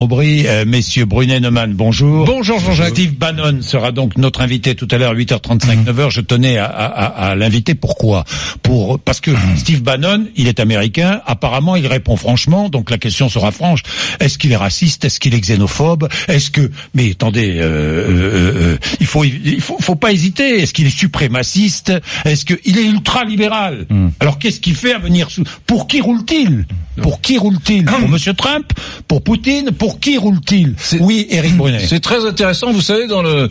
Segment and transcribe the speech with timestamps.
[0.00, 2.24] Aubry, euh, messieurs Brunet Neumann, bonjour.
[2.24, 2.90] Bonjour Jean-Jacques.
[2.90, 6.10] Steve Bannon sera donc notre invité tout à l'heure, 8h35, 9h.
[6.12, 7.74] Je tenais à, à, à l'inviter.
[7.74, 8.24] Pourquoi?
[8.62, 11.20] Pour Parce que Steve Bannon, il est américain.
[11.26, 12.68] Apparemment, il répond franchement.
[12.68, 13.82] Donc la question sera franche.
[14.20, 15.04] Est-ce qu'il est raciste?
[15.04, 16.08] Est-ce qu'il est xénophobe?
[16.28, 16.70] Est-ce que...
[16.94, 20.60] Mais attendez, euh, euh, euh, il faut il faut, faut pas hésiter.
[20.60, 21.92] Est-ce qu'il est suprémaciste?
[22.24, 23.86] Est-ce qu'il est ultra-libéral?
[23.90, 24.10] Hmm.
[24.20, 25.42] Alors qu'est-ce qu'il fait à venir sous...
[25.66, 26.66] Pour qui roule-t-il?
[27.02, 27.84] Pour qui roule-t-il?
[27.84, 28.72] Pour Monsieur Trump?
[29.08, 29.72] Pour Poutine?
[29.72, 31.86] Pour qui roule-t-il Oui, Éric Brunet.
[31.86, 33.48] C'est très intéressant, vous savez, dans le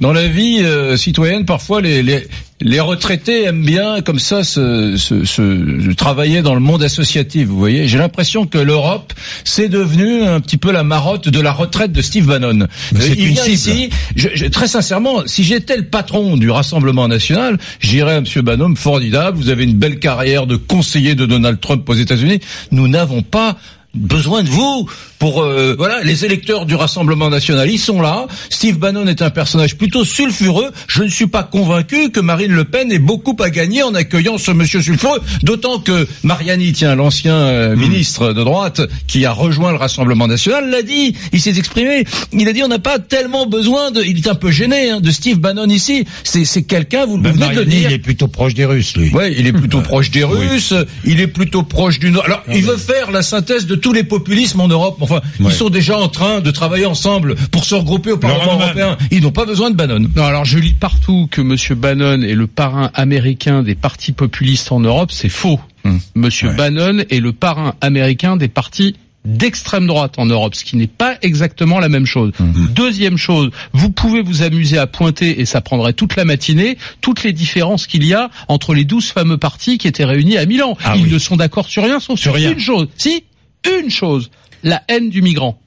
[0.00, 2.26] dans la vie euh, citoyenne, parfois les, les
[2.62, 7.46] les retraités aiment bien comme ça se, se, se- travailler dans le monde associatif.
[7.48, 9.14] Vous voyez, j'ai l'impression que l'Europe
[9.44, 12.66] c'est devenu un petit peu la marotte de la retraite de Steve Bannon.
[12.98, 13.88] C'est il vient ici.
[14.14, 18.74] Je, je- très sincèrement, si j'étais le patron du Rassemblement national, j'irais à Monsieur Bannon,
[18.76, 19.38] formidable.
[19.38, 22.40] Vous avez une belle carrière de conseiller de Donald Trump aux États-Unis.
[22.72, 23.56] Nous n'avons pas
[23.94, 24.86] besoin de vous
[25.20, 28.26] pour euh, voilà les électeurs du Rassemblement national ils sont là.
[28.48, 30.70] Steve Bannon est un personnage plutôt sulfureux.
[30.88, 34.38] Je ne suis pas convaincu que Marine Le Pen ait beaucoup à gagner en accueillant
[34.38, 39.70] ce monsieur sulfureux d'autant que Mariani tiens l'ancien euh, ministre de droite qui a rejoint
[39.70, 41.14] le Rassemblement national l'a dit.
[41.32, 42.04] Il s'est exprimé.
[42.32, 45.00] Il a dit on n'a pas tellement besoin de il est un peu gêné hein,
[45.00, 46.06] de Steve Bannon ici.
[46.24, 47.90] C'est c'est quelqu'un vous Ben, venez de dire.
[47.90, 49.10] il est plutôt proche des Russes, lui.
[49.10, 50.72] Ouais, il est plutôt proche des Russes,
[51.04, 52.24] il est plutôt proche du Nord.
[52.24, 54.96] Alors, il veut faire la synthèse de tous les populismes en Europe.
[55.10, 55.50] Enfin, Ouais.
[55.50, 58.96] ils sont déjà en train de travailler ensemble pour se regrouper au Parlement européen.
[59.10, 60.06] Ils n'ont pas besoin de Bannon.
[60.14, 64.72] Non, alors je lis partout que Monsieur Bannon est le parrain américain des partis populistes
[64.72, 65.58] en Europe, c'est faux.
[65.84, 65.96] Hmm.
[66.14, 66.56] Monsieur Ouais.
[66.56, 68.94] Bannon est le parrain américain des partis
[69.26, 72.32] d'extrême droite en Europe, ce qui n'est pas exactement la même chose.
[72.38, 72.68] Hmm.
[72.74, 77.22] Deuxième chose, vous pouvez vous amuser à pointer, et ça prendrait toute la matinée, toutes
[77.22, 80.76] les différences qu'il y a entre les douze fameux partis qui étaient réunis à Milan.
[80.84, 81.12] Ah Ils oui.
[81.12, 82.52] ne sont d'accord sur rien, sauf Sur sur, rien.
[82.52, 82.88] une chose.
[82.96, 83.24] Si,
[83.64, 84.30] une chose,
[84.62, 85.60] la haine du migrant.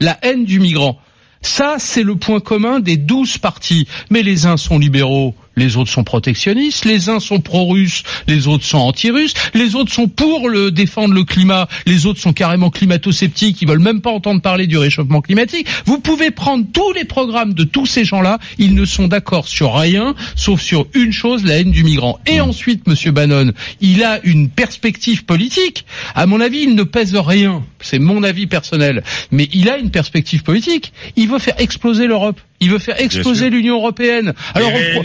[0.00, 0.98] La haine du migrant.
[1.40, 3.86] Ça, c'est le point commun des douze partis.
[4.10, 8.64] Mais les uns sont libéraux, les autres sont protectionnistes, les uns sont pro-russes, les autres
[8.64, 13.60] sont anti-russes, les autres sont pour le défendre le climat, les autres sont carrément climato-sceptiques,
[13.62, 15.66] ils veulent même pas entendre parler du réchauffement climatique.
[15.86, 19.74] Vous pouvez prendre tous les programmes de tous ces gens-là, ils ne sont d'accord sur
[19.74, 22.18] rien, sauf sur une chose, la haine du migrant.
[22.26, 25.84] Et ensuite, Monsieur Bannon, il a une perspective politique.
[26.14, 27.62] À mon avis, il ne pèse rien.
[27.80, 29.02] C'est mon avis personnel.
[29.30, 30.92] Mais il a une perspective politique.
[31.16, 32.40] Il veut faire exploser l'Europe.
[32.60, 34.32] Il veut faire exploser l'Union européenne.
[34.54, 35.02] Alors, au pro-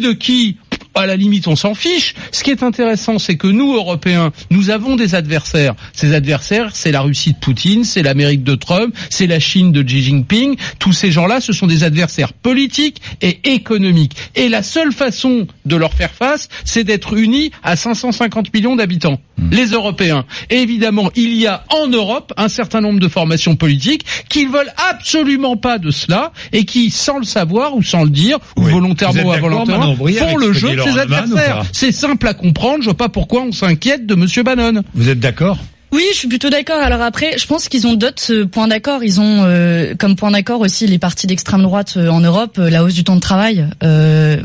[0.00, 0.56] de qui?
[0.96, 2.14] À la limite, on s'en fiche.
[2.32, 5.74] Ce qui est intéressant, c'est que nous, Européens, nous avons des adversaires.
[5.92, 9.82] Ces adversaires, c'est la Russie de Poutine, c'est l'Amérique de Trump, c'est la Chine de
[9.82, 10.56] Xi Jinping.
[10.78, 14.16] Tous ces gens-là, ce sont des adversaires politiques et économiques.
[14.34, 19.20] Et la seule façon de leur faire face, c'est d'être unis à 550 millions d'habitants,
[19.50, 20.24] les Européens.
[20.50, 24.52] Et évidemment, il y a en Europe un certain nombre de formations politiques qui ne
[24.52, 28.64] veulent absolument pas de cela et qui, sans le savoir ou sans le dire, ou
[28.64, 28.72] Oui.
[28.72, 31.64] Volontairement ou involontairement, font le jeu ses adversaires.
[31.72, 32.78] C'est simple à comprendre.
[32.80, 34.82] Je vois pas pourquoi on s'inquiète de Monsieur Bannon.
[34.94, 35.58] Vous êtes d'accord?
[35.92, 36.80] Oui, je suis plutôt d'accord.
[36.80, 39.04] Alors après, je pense qu'ils ont d'autres euh, points d'accord.
[39.04, 42.68] Ils ont euh, comme point d'accord aussi les partis d'extrême droite euh, en Europe, euh,
[42.70, 43.66] la hausse du temps de travail.
[43.82, 44.36] Euh,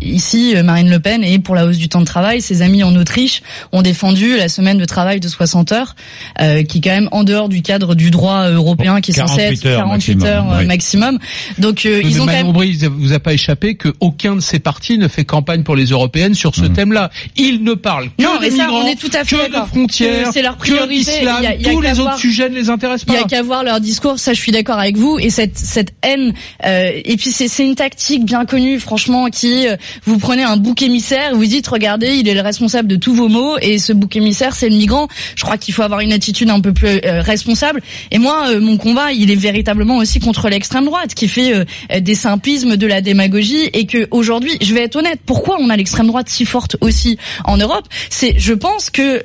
[0.00, 2.40] ici, Marine Le Pen est pour la hausse du temps de travail.
[2.40, 3.42] Ses amis en Autriche
[3.72, 5.94] ont défendu la semaine de travail de 60 heures,
[6.40, 9.36] euh, qui est quand même en dehors du cadre du droit européen, qui est censé
[9.36, 10.66] 48 être heures 48 maximum, heures euh, oui.
[10.66, 11.18] maximum.
[11.58, 14.58] Donc euh, Mais ils ont quand même vous a pas échappé que aucun de ces
[14.58, 17.10] partis ne fait campagne pour les européennes sur ce thème-là.
[17.36, 19.60] Ils ne parlent que Non, de mais ça, migrants, on est tout à fait que
[19.60, 20.92] de frontières, Que c'est leur que.
[20.92, 23.24] Il il a Tous les voir- autres sujets ne les intéressent Il y pas.
[23.24, 25.18] a qu'à voir leur discours, ça je suis d'accord avec vous.
[25.18, 29.66] Et cette cette haine, euh, et puis c'est c'est une tactique bien connue, franchement, qui
[29.66, 33.14] euh, vous prenez un bouc émissaire, vous dites regardez, il est le responsable de tous
[33.14, 35.08] vos maux, et ce bouc émissaire c'est le migrant.
[35.36, 37.80] Je crois qu'il faut avoir une attitude un peu plus euh, responsable.
[38.10, 42.00] Et moi, euh, mon combat, il est véritablement aussi contre l'extrême droite, qui fait euh,
[42.00, 45.76] des simpismes, de la démagogie, et que aujourd'hui, je vais être honnête, pourquoi on a
[45.76, 47.86] l'extrême droite si forte aussi en Europe?
[48.10, 49.22] C'est, je pense que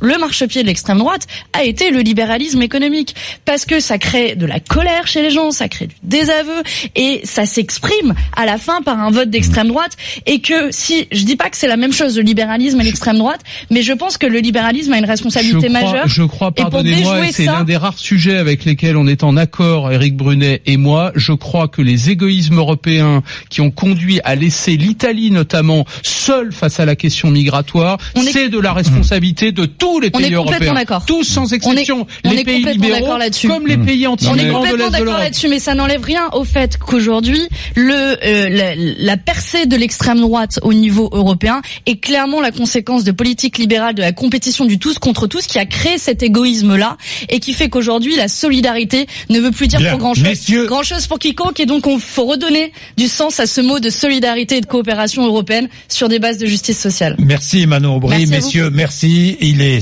[0.00, 4.46] le marchepied de l'extrême droite a été le libéralisme économique parce que ça crée de
[4.46, 6.62] la colère chez les gens, ça crée du désaveu
[6.96, 9.92] et ça s'exprime à la fin par un vote d'extrême droite
[10.26, 13.18] et que si je dis pas que c'est la même chose le libéralisme et l'extrême
[13.18, 13.40] droite,
[13.70, 16.08] mais je pense que le libéralisme a une responsabilité je crois, majeure.
[16.08, 19.22] Je crois, Et pour pardonnez-moi, c'est ça- l'un des rares sujets avec lesquels on est
[19.24, 21.12] en accord, Éric Brunet et moi.
[21.14, 26.80] Je crois que les égoïsmes européens qui ont conduit à laisser l'Italie notamment seule face
[26.80, 30.58] à la question migratoire, est- c'est de la responsabilité de tous les pays européens.
[30.78, 31.04] D'accord.
[31.06, 32.06] Tous sans exception.
[32.24, 33.48] on les est pays complètement libéraux, d'accord là-dessus.
[33.48, 33.86] comme les Mmh.
[33.86, 37.40] pays On est complètement d'accord là-dessus, mais ça n'enlève rien au fait qu'aujourd'hui,
[37.74, 37.92] le
[38.24, 43.12] euh, la, la percée de l'extrême droite au niveau européen est clairement la conséquence de
[43.12, 46.96] politiques libérales, de la compétition du tous contre tous, qui a créé cet égoïsme-là
[47.28, 49.90] et qui fait qu'aujourd'hui la solidarité ne veut plus dire Bien.
[49.90, 50.66] pour grand chose, Messieurs.
[50.66, 53.90] grand chose pour quiconque, et donc on faut redonner du sens à ce mot de
[53.90, 57.16] solidarité et de coopération européenne sur des bases de justice sociale.
[57.18, 59.36] Merci Manon Aubry, Merci messieurs, merci.
[59.40, 59.80] Il est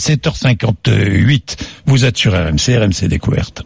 [0.87, 1.57] 7h58.
[1.87, 3.65] Vous êtes sur RMC, RMC Découverte.